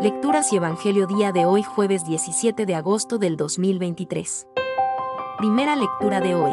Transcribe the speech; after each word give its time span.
Lecturas 0.00 0.50
y 0.50 0.56
Evangelio 0.56 1.06
día 1.06 1.30
de 1.30 1.44
hoy 1.44 1.62
jueves 1.62 2.06
17 2.06 2.64
de 2.64 2.74
agosto 2.74 3.18
del 3.18 3.36
2023. 3.36 4.46
Primera 5.36 5.76
lectura 5.76 6.22
de 6.22 6.34
hoy. 6.34 6.52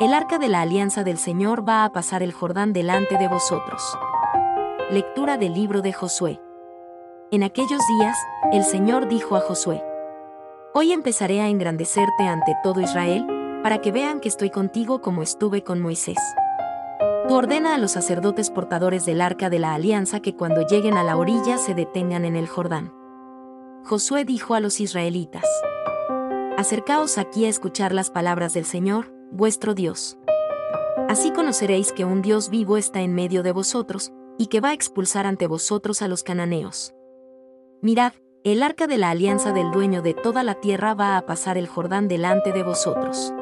El 0.00 0.12
arca 0.12 0.38
de 0.38 0.50
la 0.50 0.60
alianza 0.60 1.02
del 1.02 1.16
Señor 1.16 1.66
va 1.66 1.86
a 1.86 1.92
pasar 1.92 2.22
el 2.22 2.34
Jordán 2.34 2.74
delante 2.74 3.16
de 3.16 3.26
vosotros. 3.26 3.82
Lectura 4.90 5.38
del 5.38 5.54
libro 5.54 5.80
de 5.80 5.94
Josué. 5.94 6.42
En 7.30 7.42
aquellos 7.42 7.80
días, 7.98 8.18
el 8.52 8.64
Señor 8.64 9.08
dijo 9.08 9.34
a 9.34 9.40
Josué, 9.40 9.82
Hoy 10.74 10.92
empezaré 10.92 11.40
a 11.40 11.48
engrandecerte 11.48 12.24
ante 12.24 12.54
todo 12.62 12.82
Israel, 12.82 13.26
para 13.62 13.80
que 13.80 13.92
vean 13.92 14.20
que 14.20 14.28
estoy 14.28 14.50
contigo 14.50 15.00
como 15.00 15.22
estuve 15.22 15.62
con 15.62 15.80
Moisés. 15.80 16.18
Tú 17.28 17.34
ordena 17.36 17.74
a 17.74 17.78
los 17.78 17.92
sacerdotes 17.92 18.50
portadores 18.50 19.06
del 19.06 19.20
arca 19.20 19.48
de 19.48 19.58
la 19.58 19.74
alianza 19.74 20.20
que 20.20 20.34
cuando 20.34 20.66
lleguen 20.66 20.96
a 20.96 21.04
la 21.04 21.16
orilla 21.16 21.56
se 21.56 21.74
detengan 21.74 22.24
en 22.24 22.36
el 22.36 22.48
Jordán. 22.48 22.92
Josué 23.84 24.24
dijo 24.24 24.54
a 24.54 24.60
los 24.60 24.80
israelitas, 24.80 25.44
Acercaos 26.56 27.18
aquí 27.18 27.44
a 27.44 27.48
escuchar 27.48 27.92
las 27.92 28.10
palabras 28.10 28.54
del 28.54 28.64
Señor, 28.64 29.12
vuestro 29.30 29.74
Dios. 29.74 30.18
Así 31.08 31.30
conoceréis 31.30 31.92
que 31.92 32.04
un 32.04 32.22
Dios 32.22 32.50
vivo 32.50 32.76
está 32.76 33.00
en 33.00 33.14
medio 33.14 33.42
de 33.42 33.52
vosotros, 33.52 34.12
y 34.38 34.46
que 34.46 34.60
va 34.60 34.70
a 34.70 34.74
expulsar 34.74 35.26
ante 35.26 35.46
vosotros 35.46 36.02
a 36.02 36.08
los 36.08 36.24
cananeos. 36.24 36.94
Mirad, 37.80 38.12
el 38.44 38.62
arca 38.62 38.86
de 38.86 38.98
la 38.98 39.10
alianza 39.10 39.52
del 39.52 39.70
dueño 39.70 40.02
de 40.02 40.14
toda 40.14 40.42
la 40.42 40.54
tierra 40.54 40.94
va 40.94 41.16
a 41.16 41.26
pasar 41.26 41.56
el 41.56 41.68
Jordán 41.68 42.08
delante 42.08 42.52
de 42.52 42.64
vosotros. 42.64 43.32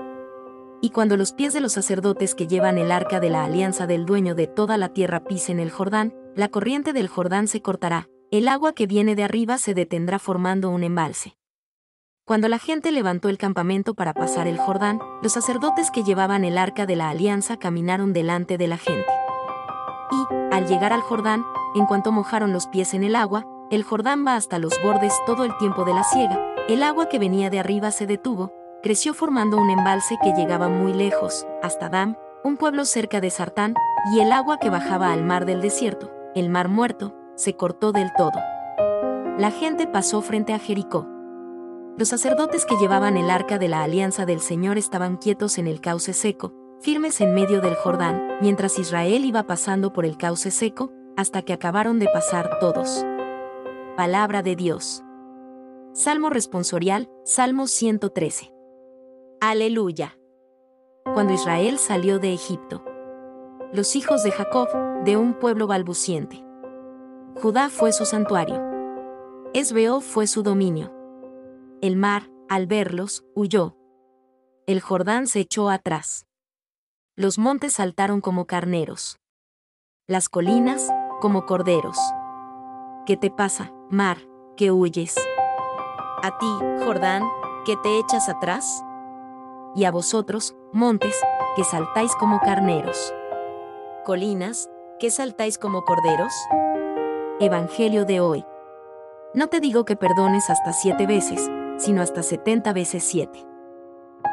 Y 0.82 0.90
cuando 0.90 1.16
los 1.16 1.32
pies 1.32 1.52
de 1.52 1.60
los 1.60 1.72
sacerdotes 1.72 2.34
que 2.34 2.46
llevan 2.46 2.78
el 2.78 2.90
arca 2.90 3.20
de 3.20 3.28
la 3.28 3.44
alianza 3.44 3.86
del 3.86 4.06
dueño 4.06 4.34
de 4.34 4.46
toda 4.46 4.78
la 4.78 4.88
tierra 4.88 5.24
pisen 5.24 5.60
el 5.60 5.70
Jordán, 5.70 6.14
la 6.34 6.48
corriente 6.48 6.92
del 6.92 7.08
Jordán 7.08 7.48
se 7.48 7.60
cortará, 7.60 8.08
el 8.30 8.48
agua 8.48 8.72
que 8.72 8.86
viene 8.86 9.14
de 9.14 9.24
arriba 9.24 9.58
se 9.58 9.74
detendrá 9.74 10.18
formando 10.18 10.70
un 10.70 10.82
embalse. 10.82 11.36
Cuando 12.24 12.48
la 12.48 12.58
gente 12.58 12.92
levantó 12.92 13.28
el 13.28 13.38
campamento 13.38 13.94
para 13.94 14.14
pasar 14.14 14.46
el 14.46 14.56
Jordán, 14.56 15.00
los 15.22 15.32
sacerdotes 15.32 15.90
que 15.90 16.04
llevaban 16.04 16.44
el 16.44 16.56
arca 16.56 16.86
de 16.86 16.96
la 16.96 17.10
alianza 17.10 17.58
caminaron 17.58 18.12
delante 18.12 18.56
de 18.56 18.68
la 18.68 18.78
gente. 18.78 19.10
Y, 20.12 20.54
al 20.54 20.66
llegar 20.66 20.92
al 20.92 21.00
Jordán, 21.02 21.44
en 21.74 21.86
cuanto 21.86 22.12
mojaron 22.12 22.52
los 22.52 22.68
pies 22.68 22.94
en 22.94 23.04
el 23.04 23.16
agua, 23.16 23.44
el 23.70 23.82
Jordán 23.82 24.24
va 24.26 24.36
hasta 24.36 24.58
los 24.58 24.80
bordes 24.82 25.12
todo 25.26 25.44
el 25.44 25.56
tiempo 25.58 25.84
de 25.84 25.92
la 25.92 26.04
siega, 26.04 26.38
el 26.68 26.84
agua 26.84 27.08
que 27.08 27.18
venía 27.18 27.50
de 27.50 27.58
arriba 27.58 27.90
se 27.90 28.06
detuvo, 28.06 28.52
creció 28.82 29.14
formando 29.14 29.58
un 29.58 29.70
embalse 29.70 30.16
que 30.22 30.32
llegaba 30.32 30.68
muy 30.68 30.92
lejos, 30.92 31.46
hasta 31.62 31.88
Dam, 31.88 32.16
un 32.44 32.56
pueblo 32.56 32.84
cerca 32.84 33.20
de 33.20 33.30
Sartán, 33.30 33.74
y 34.14 34.20
el 34.20 34.32
agua 34.32 34.58
que 34.58 34.70
bajaba 34.70 35.12
al 35.12 35.22
mar 35.24 35.44
del 35.44 35.60
desierto, 35.60 36.10
el 36.34 36.48
mar 36.48 36.68
muerto, 36.68 37.14
se 37.36 37.54
cortó 37.54 37.92
del 37.92 38.10
todo. 38.16 38.38
La 39.38 39.50
gente 39.50 39.86
pasó 39.86 40.22
frente 40.22 40.52
a 40.52 40.58
Jericó. 40.58 41.06
Los 41.98 42.08
sacerdotes 42.08 42.64
que 42.64 42.76
llevaban 42.76 43.16
el 43.16 43.30
arca 43.30 43.58
de 43.58 43.68
la 43.68 43.82
alianza 43.82 44.24
del 44.24 44.40
Señor 44.40 44.78
estaban 44.78 45.16
quietos 45.16 45.58
en 45.58 45.66
el 45.66 45.80
cauce 45.80 46.12
seco, 46.12 46.54
firmes 46.80 47.20
en 47.20 47.34
medio 47.34 47.60
del 47.60 47.74
Jordán, 47.74 48.38
mientras 48.40 48.78
Israel 48.78 49.24
iba 49.24 49.42
pasando 49.42 49.92
por 49.92 50.06
el 50.06 50.16
cauce 50.16 50.50
seco, 50.50 50.92
hasta 51.16 51.42
que 51.42 51.52
acabaron 51.52 51.98
de 51.98 52.06
pasar 52.06 52.58
todos. 52.58 53.04
Palabra 53.96 54.42
de 54.42 54.56
Dios. 54.56 55.02
Salmo 55.92 56.30
responsorial, 56.30 57.10
Salmo 57.24 57.66
113. 57.66 58.59
Aleluya. 59.42 60.18
Cuando 61.14 61.32
Israel 61.32 61.78
salió 61.78 62.18
de 62.18 62.34
Egipto. 62.34 62.84
Los 63.72 63.96
hijos 63.96 64.22
de 64.22 64.32
Jacob, 64.32 64.68
de 65.04 65.16
un 65.16 65.32
pueblo 65.32 65.66
balbuciente. 65.66 66.44
Judá 67.40 67.70
fue 67.70 67.94
su 67.94 68.04
santuario. 68.04 68.62
Esbeo 69.54 70.02
fue 70.02 70.26
su 70.26 70.42
dominio. 70.42 70.92
El 71.80 71.96
mar, 71.96 72.30
al 72.50 72.66
verlos, 72.66 73.24
huyó. 73.34 73.78
El 74.66 74.82
Jordán 74.82 75.26
se 75.26 75.40
echó 75.40 75.70
atrás. 75.70 76.26
Los 77.16 77.38
montes 77.38 77.72
saltaron 77.72 78.20
como 78.20 78.44
carneros. 78.44 79.20
Las 80.06 80.28
colinas, 80.28 80.86
como 81.22 81.46
corderos. 81.46 81.96
¿Qué 83.06 83.16
te 83.16 83.30
pasa, 83.30 83.72
mar, 83.88 84.18
que 84.58 84.70
huyes? 84.70 85.16
A 86.22 86.36
ti, 86.38 86.84
Jordán, 86.84 87.22
que 87.64 87.78
te 87.78 87.98
echas 87.98 88.28
atrás? 88.28 88.84
Y 89.74 89.84
a 89.84 89.90
vosotros, 89.90 90.56
montes, 90.72 91.14
que 91.56 91.64
saltáis 91.64 92.14
como 92.16 92.40
carneros. 92.40 93.14
Colinas, 94.04 94.70
que 94.98 95.10
saltáis 95.10 95.58
como 95.58 95.84
corderos. 95.84 96.32
Evangelio 97.40 98.04
de 98.04 98.20
hoy. 98.20 98.44
No 99.34 99.46
te 99.46 99.60
digo 99.60 99.84
que 99.84 99.96
perdones 99.96 100.50
hasta 100.50 100.72
siete 100.72 101.06
veces, 101.06 101.48
sino 101.78 102.02
hasta 102.02 102.22
setenta 102.22 102.72
veces 102.72 103.04
siete. 103.04 103.46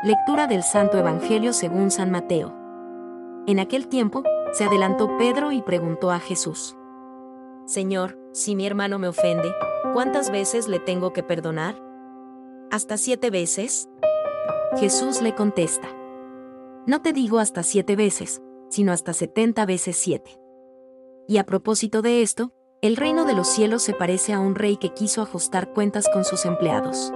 Lectura 0.03 0.47
del 0.47 0.63
Santo 0.63 0.97
Evangelio 0.97 1.53
según 1.53 1.91
San 1.91 2.11
Mateo. 2.11 2.53
En 3.47 3.59
aquel 3.59 3.87
tiempo, 3.87 4.23
se 4.51 4.65
adelantó 4.65 5.17
Pedro 5.17 5.51
y 5.51 5.61
preguntó 5.61 6.11
a 6.11 6.19
Jesús. 6.19 6.75
Señor, 7.65 8.17
si 8.33 8.55
mi 8.55 8.65
hermano 8.65 8.99
me 8.99 9.07
ofende, 9.07 9.53
¿cuántas 9.93 10.31
veces 10.31 10.67
le 10.67 10.79
tengo 10.79 11.13
que 11.13 11.23
perdonar? 11.23 11.75
¿Hasta 12.71 12.97
siete 12.97 13.29
veces? 13.29 13.89
Jesús 14.79 15.23
le 15.23 15.33
contesta, 15.33 15.87
No 16.85 17.01
te 17.01 17.11
digo 17.11 17.39
hasta 17.39 17.63
siete 17.63 17.95
veces, 17.95 18.43
sino 18.69 18.91
hasta 18.91 19.11
setenta 19.13 19.65
veces 19.65 19.97
siete. 19.97 20.39
Y 21.27 21.39
a 21.39 21.45
propósito 21.45 22.03
de 22.03 22.21
esto, 22.21 22.51
el 22.83 22.95
reino 22.95 23.25
de 23.25 23.33
los 23.33 23.47
cielos 23.47 23.81
se 23.81 23.93
parece 23.93 24.33
a 24.33 24.39
un 24.39 24.53
rey 24.53 24.77
que 24.77 24.93
quiso 24.93 25.23
ajustar 25.23 25.73
cuentas 25.73 26.07
con 26.13 26.23
sus 26.23 26.45
empleados. 26.45 27.11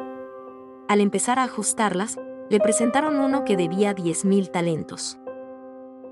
Al 0.89 1.01
empezar 1.01 1.38
a 1.38 1.44
ajustarlas, 1.44 2.17
le 2.49 2.59
presentaron 2.59 3.19
uno 3.19 3.45
que 3.45 3.57
debía 3.57 3.93
diez 3.93 4.25
mil 4.25 4.49
talentos. 4.49 5.19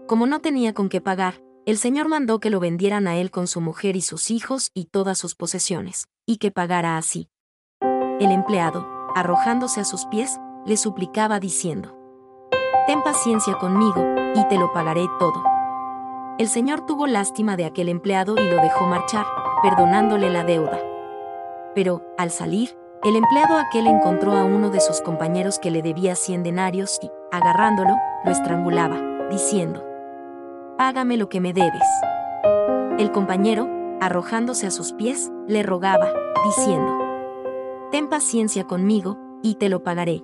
Como 0.07 0.27
no 0.27 0.41
tenía 0.41 0.75
con 0.75 0.87
qué 0.87 1.01
pagar, 1.01 1.41
el 1.65 1.79
Señor 1.79 2.09
mandó 2.09 2.39
que 2.39 2.51
lo 2.51 2.59
vendieran 2.59 3.07
a 3.07 3.17
él 3.17 3.31
con 3.31 3.47
su 3.47 3.59
mujer 3.59 3.95
y 3.95 4.01
sus 4.01 4.29
hijos 4.29 4.69
y 4.75 4.85
todas 4.85 5.17
sus 5.17 5.33
posesiones, 5.33 6.09
y 6.27 6.37
que 6.37 6.51
pagara 6.51 6.95
así. 6.95 7.27
El 8.19 8.31
empleado, 8.31 8.85
arrojándose 9.15 9.81
a 9.81 9.85
sus 9.85 10.05
pies, 10.05 10.37
le 10.65 10.77
suplicaba 10.77 11.39
diciendo, 11.39 11.95
Ten 12.87 13.01
paciencia 13.03 13.55
conmigo, 13.55 14.03
y 14.35 14.47
te 14.47 14.57
lo 14.57 14.71
pagaré 14.73 15.05
todo. 15.19 15.43
El 16.37 16.47
señor 16.47 16.85
tuvo 16.85 17.07
lástima 17.07 17.57
de 17.57 17.65
aquel 17.65 17.89
empleado 17.89 18.35
y 18.37 18.49
lo 18.49 18.61
dejó 18.61 18.85
marchar, 18.85 19.25
perdonándole 19.61 20.29
la 20.29 20.43
deuda. 20.43 20.79
Pero, 21.75 22.01
al 22.17 22.31
salir, 22.31 22.77
el 23.03 23.15
empleado 23.15 23.57
aquel 23.57 23.87
encontró 23.87 24.33
a 24.33 24.43
uno 24.43 24.69
de 24.69 24.79
sus 24.79 25.01
compañeros 25.01 25.59
que 25.59 25.71
le 25.71 25.81
debía 25.81 26.15
cien 26.15 26.43
denarios 26.43 26.99
y, 27.01 27.09
agarrándolo, 27.31 27.95
lo 28.25 28.31
estrangulaba, 28.31 28.99
diciendo, 29.29 29.83
Págame 30.77 31.17
lo 31.17 31.29
que 31.29 31.41
me 31.41 31.53
debes. 31.53 31.83
El 32.97 33.11
compañero, 33.11 33.67
arrojándose 34.01 34.67
a 34.67 34.71
sus 34.71 34.93
pies, 34.93 35.31
le 35.47 35.63
rogaba, 35.63 36.11
diciendo, 36.45 36.97
Ten 37.91 38.07
paciencia 38.07 38.65
conmigo, 38.65 39.17
y 39.41 39.55
te 39.55 39.69
lo 39.69 39.83
pagaré. 39.83 40.23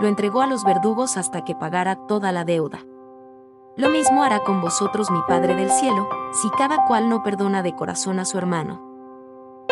lo 0.00 0.08
entregó 0.08 0.42
a 0.42 0.46
los 0.46 0.64
verdugos 0.64 1.16
hasta 1.16 1.44
que 1.44 1.54
pagara 1.54 1.96
toda 2.06 2.32
la 2.32 2.44
deuda. 2.44 2.80
Lo 3.76 3.90
mismo 3.90 4.22
hará 4.22 4.40
con 4.40 4.60
vosotros 4.60 5.10
mi 5.10 5.20
Padre 5.28 5.54
del 5.54 5.70
cielo, 5.70 6.08
si 6.32 6.50
cada 6.50 6.84
cual 6.86 7.08
no 7.08 7.22
perdona 7.22 7.62
de 7.62 7.74
corazón 7.74 8.18
a 8.18 8.24
su 8.24 8.38
hermano. 8.38 8.82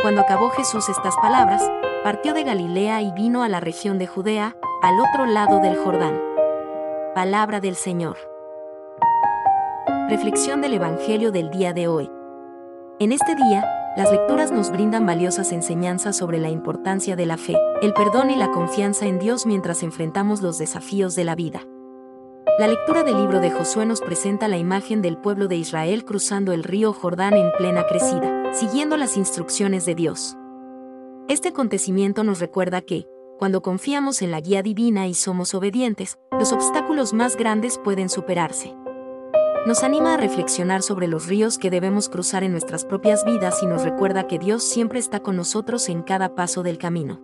Cuando 0.00 0.20
acabó 0.20 0.50
Jesús 0.50 0.88
estas 0.88 1.17
palabras, 1.17 1.62
partió 2.05 2.34
de 2.34 2.44
Galilea 2.44 3.02
y 3.02 3.11
vino 3.12 3.43
a 3.43 3.49
la 3.49 3.61
región 3.61 3.99
de 3.99 4.06
Judea, 4.06 4.56
al 4.82 5.00
otro 5.00 5.26
lado 5.26 5.58
del 5.58 5.76
Jordán. 5.76 6.20
Palabra 7.14 7.61
del 7.61 7.75
Señor. 7.75 8.17
Reflexión 10.08 10.61
del 10.61 10.75
Evangelio 10.75 11.32
del 11.32 11.50
día 11.50 11.73
de 11.73 11.88
hoy. 11.88 12.11
En 13.00 13.11
este 13.11 13.34
día, 13.34 13.64
las 13.96 14.10
lecturas 14.10 14.52
nos 14.52 14.70
brindan 14.70 15.06
valiosas 15.06 15.52
enseñanzas 15.52 16.19
sobre 16.19 16.38
la 16.38 16.50
importancia 16.50 17.16
de 17.16 17.25
la 17.25 17.38
fe, 17.38 17.56
el 17.81 17.94
perdón 17.94 18.31
y 18.31 18.37
la 18.37 18.50
confianza 18.50 19.06
en 19.06 19.19
Dios 19.19 19.46
mientras 19.46 19.82
enfrentamos 19.82 20.43
los 20.43 20.58
desafíos 20.58 21.16
de 21.16 21.25
la 21.25 21.34
vida. 21.34 21.62
La 22.58 22.69
lectura 22.69 23.04
del 23.04 23.16
libro 23.16 23.40
de 23.40 23.50
Josué 23.50 23.87
nos 23.87 24.02
presenta 24.02 24.48
la 24.48 24.58
imagen 24.58 25.00
del 25.00 25.16
pueblo 25.16 25.48
de 25.48 25.56
Israel 25.56 26.04
cruzando 26.04 26.52
el 26.52 26.62
río 26.62 26.93
Jordán 26.93 27.34
en 27.34 27.50
plena 27.56 27.87
crecida, 27.87 28.52
siguiendo 28.52 28.98
las 28.98 29.16
instrucciones 29.16 29.87
de 29.87 29.94
Dios. 29.94 30.37
Este 31.28 31.49
acontecimiento 31.49 32.22
nos 32.22 32.38
recuerda 32.38 32.82
que, 32.82 33.06
cuando 33.38 33.62
confiamos 33.62 34.20
en 34.20 34.31
la 34.31 34.40
guía 34.40 34.62
divina 34.62 35.06
y 35.06 35.14
somos 35.14 35.54
obedientes, 35.54 36.19
los 36.38 36.52
obstáculos 36.52 37.14
más 37.14 37.37
grandes 37.37 37.78
pueden 37.78 38.08
superarse. 38.10 38.75
Nos 39.66 39.82
anima 39.82 40.14
a 40.14 40.16
reflexionar 40.16 40.80
sobre 40.80 41.08
los 41.08 41.26
ríos 41.26 41.58
que 41.58 41.70
debemos 41.70 42.08
cruzar 42.08 42.44
en 42.44 42.52
nuestras 42.52 42.84
propias 42.84 43.24
vidas 43.24 43.64
y 43.64 43.66
nos 43.66 43.82
recuerda 43.82 44.28
que 44.28 44.38
Dios 44.38 44.62
siempre 44.62 45.00
está 45.00 45.18
con 45.18 45.34
nosotros 45.34 45.88
en 45.88 46.04
cada 46.04 46.36
paso 46.36 46.62
del 46.62 46.78
camino. 46.78 47.20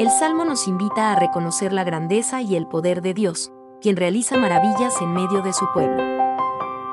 El 0.00 0.10
Salmo 0.10 0.44
nos 0.44 0.66
invita 0.66 1.12
a 1.12 1.16
reconocer 1.16 1.72
la 1.72 1.84
grandeza 1.84 2.42
y 2.42 2.56
el 2.56 2.66
poder 2.66 3.02
de 3.02 3.14
Dios, 3.14 3.52
quien 3.80 3.94
realiza 3.94 4.36
maravillas 4.36 5.00
en 5.00 5.12
medio 5.12 5.42
de 5.42 5.52
su 5.52 5.64
pueblo. 5.72 6.02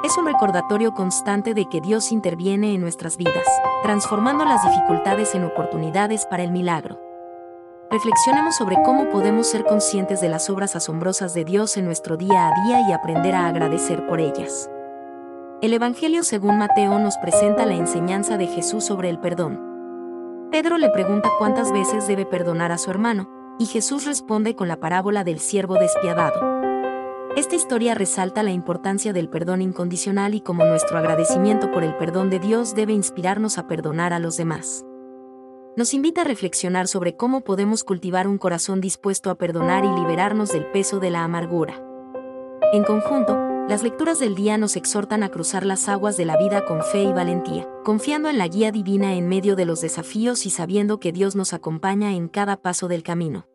Es 0.03 0.15
un 0.19 0.27
recordatorio 0.27 0.93
constante 0.93 1.55
de 1.55 1.67
que 1.67 1.81
Dios 1.81 2.11
interviene 2.11 2.75
en 2.75 2.81
nuestras 2.81 3.17
vidas, 3.17 3.47
transformando 3.81 4.45
las 4.45 4.63
dificultades 4.63 5.33
en 5.33 5.43
oportunidades 5.43 6.27
para 6.27 6.43
el 6.43 6.51
milagro. 6.51 7.10
Reflexionemos 7.91 8.55
sobre 8.55 8.77
cómo 8.85 9.09
podemos 9.09 9.47
ser 9.47 9.65
conscientes 9.65 10.21
de 10.21 10.29
las 10.29 10.49
obras 10.49 10.77
asombrosas 10.77 11.33
de 11.33 11.43
Dios 11.43 11.75
en 11.75 11.83
nuestro 11.83 12.15
día 12.15 12.47
a 12.47 12.63
día 12.63 12.87
y 12.87 12.93
aprender 12.93 13.35
a 13.35 13.47
agradecer 13.47 14.07
por 14.07 14.21
ellas. 14.21 14.69
El 15.61 15.73
Evangelio 15.73 16.23
según 16.23 16.57
Mateo 16.57 16.97
nos 16.99 17.17
presenta 17.17 17.65
la 17.65 17.75
enseñanza 17.75 18.37
de 18.37 18.47
Jesús 18.47 18.85
sobre 18.85 19.09
el 19.09 19.19
perdón. 19.19 19.59
Pedro 20.51 20.77
le 20.77 20.89
pregunta 20.89 21.29
cuántas 21.37 21.73
veces 21.73 22.07
debe 22.07 22.25
perdonar 22.25 22.71
a 22.71 22.77
su 22.77 22.89
hermano, 22.89 23.29
y 23.59 23.65
Jesús 23.65 24.05
responde 24.05 24.55
con 24.55 24.69
la 24.69 24.77
parábola 24.77 25.25
del 25.25 25.41
siervo 25.41 25.75
despiadado. 25.75 26.61
Esta 27.35 27.55
historia 27.55 27.93
resalta 27.93 28.41
la 28.41 28.51
importancia 28.51 29.11
del 29.11 29.27
perdón 29.27 29.61
incondicional 29.61 30.33
y 30.33 30.39
cómo 30.39 30.63
nuestro 30.63 30.97
agradecimiento 30.97 31.69
por 31.71 31.83
el 31.83 31.97
perdón 31.97 32.29
de 32.29 32.39
Dios 32.39 32.73
debe 32.73 32.93
inspirarnos 32.93 33.57
a 33.57 33.67
perdonar 33.67 34.13
a 34.13 34.19
los 34.19 34.37
demás. 34.37 34.85
Nos 35.77 35.93
invita 35.93 36.21
a 36.21 36.25
reflexionar 36.25 36.89
sobre 36.89 37.15
cómo 37.15 37.45
podemos 37.45 37.85
cultivar 37.85 38.27
un 38.27 38.37
corazón 38.37 38.81
dispuesto 38.81 39.29
a 39.29 39.35
perdonar 39.35 39.85
y 39.85 39.89
liberarnos 39.89 40.51
del 40.51 40.65
peso 40.65 40.99
de 40.99 41.11
la 41.11 41.23
amargura. 41.23 41.81
En 42.73 42.83
conjunto, 42.83 43.39
las 43.69 43.81
lecturas 43.81 44.19
del 44.19 44.35
día 44.35 44.57
nos 44.57 44.75
exhortan 44.75 45.23
a 45.23 45.29
cruzar 45.29 45.65
las 45.65 45.87
aguas 45.87 46.17
de 46.17 46.25
la 46.25 46.35
vida 46.35 46.65
con 46.65 46.83
fe 46.83 47.03
y 47.03 47.13
valentía, 47.13 47.69
confiando 47.85 48.27
en 48.27 48.37
la 48.37 48.49
guía 48.49 48.73
divina 48.73 49.15
en 49.15 49.29
medio 49.29 49.55
de 49.55 49.63
los 49.63 49.79
desafíos 49.79 50.45
y 50.45 50.49
sabiendo 50.49 50.99
que 50.99 51.13
Dios 51.13 51.37
nos 51.37 51.53
acompaña 51.53 52.11
en 52.11 52.27
cada 52.27 52.57
paso 52.57 52.89
del 52.89 53.01
camino. 53.01 53.47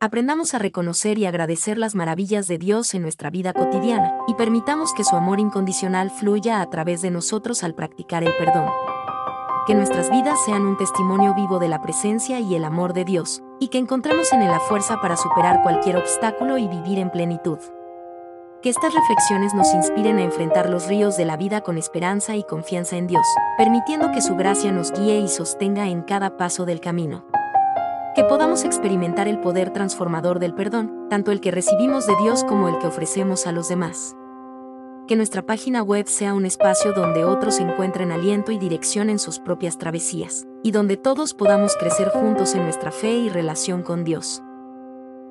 Aprendamos 0.00 0.54
a 0.54 0.58
reconocer 0.58 1.18
y 1.18 1.26
agradecer 1.26 1.76
las 1.76 1.94
maravillas 1.94 2.48
de 2.48 2.56
Dios 2.56 2.94
en 2.94 3.02
nuestra 3.02 3.28
vida 3.28 3.52
cotidiana, 3.52 4.16
y 4.26 4.34
permitamos 4.34 4.94
que 4.94 5.04
su 5.04 5.16
amor 5.16 5.38
incondicional 5.38 6.10
fluya 6.10 6.62
a 6.62 6.70
través 6.70 7.02
de 7.02 7.10
nosotros 7.10 7.62
al 7.62 7.74
practicar 7.74 8.24
el 8.24 8.32
perdón. 8.38 8.70
Que 9.66 9.74
nuestras 9.74 10.10
vidas 10.10 10.38
sean 10.44 10.64
un 10.64 10.76
testimonio 10.76 11.34
vivo 11.34 11.58
de 11.58 11.66
la 11.66 11.82
presencia 11.82 12.38
y 12.38 12.54
el 12.54 12.64
amor 12.64 12.92
de 12.92 13.04
Dios, 13.04 13.42
y 13.58 13.66
que 13.66 13.78
encontremos 13.78 14.32
en 14.32 14.42
él 14.42 14.50
la 14.50 14.60
fuerza 14.60 15.00
para 15.00 15.16
superar 15.16 15.60
cualquier 15.64 15.96
obstáculo 15.96 16.56
y 16.56 16.68
vivir 16.68 17.00
en 17.00 17.10
plenitud. 17.10 17.58
Que 18.62 18.68
estas 18.68 18.94
reflexiones 18.94 19.54
nos 19.54 19.74
inspiren 19.74 20.18
a 20.18 20.22
enfrentar 20.22 20.70
los 20.70 20.86
ríos 20.86 21.16
de 21.16 21.24
la 21.24 21.36
vida 21.36 21.62
con 21.62 21.78
esperanza 21.78 22.36
y 22.36 22.44
confianza 22.44 22.96
en 22.96 23.08
Dios, 23.08 23.26
permitiendo 23.58 24.12
que 24.12 24.22
su 24.22 24.36
gracia 24.36 24.70
nos 24.70 24.92
guíe 24.92 25.18
y 25.18 25.26
sostenga 25.26 25.88
en 25.88 26.02
cada 26.02 26.36
paso 26.36 26.64
del 26.64 26.80
camino. 26.80 27.24
Que 28.14 28.22
podamos 28.22 28.62
experimentar 28.62 29.26
el 29.26 29.40
poder 29.40 29.72
transformador 29.72 30.38
del 30.38 30.54
perdón, 30.54 31.08
tanto 31.10 31.32
el 31.32 31.40
que 31.40 31.50
recibimos 31.50 32.06
de 32.06 32.14
Dios 32.22 32.44
como 32.44 32.68
el 32.68 32.78
que 32.78 32.86
ofrecemos 32.86 33.48
a 33.48 33.52
los 33.52 33.68
demás. 33.68 34.14
Que 35.06 35.14
nuestra 35.14 35.46
página 35.46 35.84
web 35.84 36.08
sea 36.08 36.34
un 36.34 36.46
espacio 36.46 36.92
donde 36.92 37.24
otros 37.24 37.60
encuentren 37.60 38.10
aliento 38.10 38.50
y 38.50 38.58
dirección 38.58 39.08
en 39.08 39.20
sus 39.20 39.38
propias 39.38 39.78
travesías, 39.78 40.48
y 40.64 40.72
donde 40.72 40.96
todos 40.96 41.32
podamos 41.32 41.76
crecer 41.76 42.08
juntos 42.08 42.56
en 42.56 42.64
nuestra 42.64 42.90
fe 42.90 43.12
y 43.12 43.28
relación 43.28 43.84
con 43.84 44.02
Dios. 44.02 44.42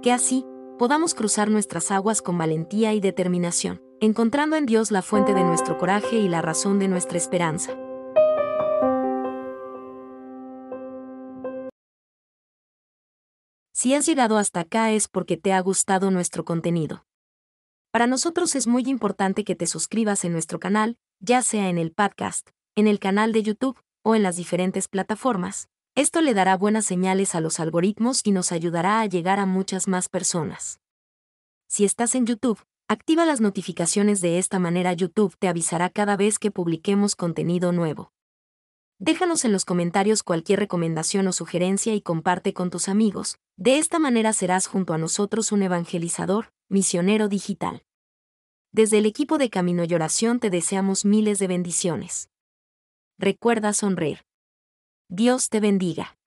Que 0.01 0.13
así, 0.13 0.45
podamos 0.79 1.13
cruzar 1.13 1.49
nuestras 1.49 1.91
aguas 1.91 2.21
con 2.21 2.37
valentía 2.37 2.93
y 2.93 3.01
determinación, 3.01 3.81
encontrando 3.99 4.55
en 4.55 4.65
Dios 4.65 4.91
la 4.91 5.01
fuente 5.01 5.33
de 5.33 5.43
nuestro 5.43 5.77
coraje 5.77 6.15
y 6.15 6.29
la 6.29 6.41
razón 6.41 6.79
de 6.79 6.87
nuestra 6.87 7.17
esperanza. 7.17 7.77
Si 13.73 13.93
has 13.93 14.05
llegado 14.05 14.37
hasta 14.37 14.61
acá 14.61 14.91
es 14.91 15.09
porque 15.09 15.35
te 15.35 15.51
ha 15.51 15.59
gustado 15.59 16.11
nuestro 16.11 16.45
contenido. 16.45 17.03
Para 17.95 18.07
nosotros 18.07 18.55
es 18.55 18.67
muy 18.67 18.83
importante 18.87 19.45
que 19.45 19.55
te 19.55 19.67
suscribas 19.67 20.25
en 20.25 20.33
nuestro 20.33 20.59
canal, 20.59 20.97
ya 21.21 21.41
sea 21.41 21.69
en 21.69 21.77
el 21.77 21.93
podcast, 21.93 22.49
en 22.75 22.87
el 22.87 22.99
canal 22.99 23.31
de 23.31 23.41
YouTube 23.41 23.79
o 24.03 24.15
en 24.15 24.21
las 24.21 24.35
diferentes 24.35 24.89
plataformas, 24.89 25.69
esto 25.95 26.19
le 26.19 26.33
dará 26.33 26.57
buenas 26.57 26.83
señales 26.83 27.35
a 27.35 27.39
los 27.39 27.61
algoritmos 27.61 28.19
y 28.25 28.31
nos 28.31 28.51
ayudará 28.51 28.99
a 28.99 29.05
llegar 29.05 29.39
a 29.39 29.45
muchas 29.45 29.87
más 29.87 30.09
personas. 30.09 30.81
Si 31.69 31.85
estás 31.85 32.15
en 32.15 32.25
YouTube, 32.25 32.59
activa 32.89 33.25
las 33.25 33.39
notificaciones 33.39 34.19
de 34.19 34.39
esta 34.39 34.59
manera 34.59 34.91
YouTube 34.91 35.37
te 35.39 35.47
avisará 35.47 35.89
cada 35.89 36.17
vez 36.17 36.37
que 36.37 36.51
publiquemos 36.51 37.15
contenido 37.15 37.71
nuevo. 37.71 38.11
Déjanos 38.99 39.45
en 39.45 39.53
los 39.53 39.63
comentarios 39.63 40.21
cualquier 40.21 40.59
recomendación 40.59 41.29
o 41.29 41.31
sugerencia 41.31 41.93
y 41.93 42.01
comparte 42.01 42.51
con 42.51 42.71
tus 42.71 42.89
amigos. 42.89 43.37
De 43.55 43.77
esta 43.77 43.99
manera 43.99 44.33
serás 44.33 44.67
junto 44.67 44.93
a 44.93 44.97
nosotros 44.97 45.53
un 45.53 45.63
evangelizador, 45.63 46.51
misionero 46.67 47.29
digital. 47.29 47.84
Desde 48.75 48.97
el 48.97 49.05
equipo 49.05 49.37
de 49.37 49.49
Camino 49.49 49.85
y 49.85 49.93
Oración 49.93 50.41
te 50.41 50.49
deseamos 50.49 51.05
miles 51.05 51.39
de 51.39 51.47
bendiciones. 51.47 52.29
Recuerda 53.17 53.71
sonreír. 53.71 54.25
Dios 55.07 55.47
te 55.47 55.61
bendiga. 55.61 56.17